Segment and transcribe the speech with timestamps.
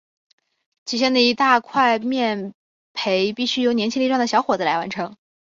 [0.83, 2.55] 起先的一大块面
[2.91, 5.15] 培必须由年轻力壮的小伙子来完成。